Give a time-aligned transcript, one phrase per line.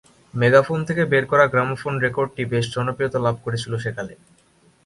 [0.33, 4.13] Megaphone থেকে বের করা গ্রামোফোন রেকর্ডটি বেশ জনপ্রিয়তা লাভ করেছিল সেকালে।